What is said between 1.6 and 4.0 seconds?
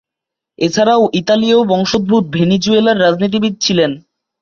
বংশোদ্ভূত ভেনেজুয়েলীয় রাজনীতিবিদ ছিলেন।